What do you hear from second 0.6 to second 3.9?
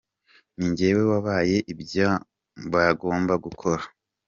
nge wabahaye ibyo bagomba gukora.